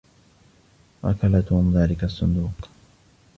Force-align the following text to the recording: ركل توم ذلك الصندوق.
ركل 1.03 1.41
توم 1.43 1.77
ذلك 1.77 2.03
الصندوق. 2.03 2.69